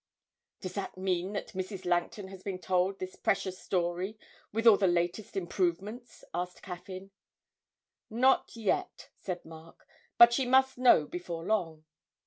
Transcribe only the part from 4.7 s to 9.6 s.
the latest improvements?' asked Caffyn. 'Not yet,' said